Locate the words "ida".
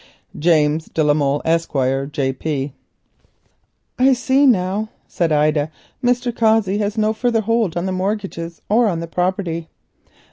5.31-5.69